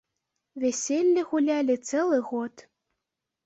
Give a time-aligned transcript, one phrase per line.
[0.63, 2.69] Вяселле гулялі цэлы год.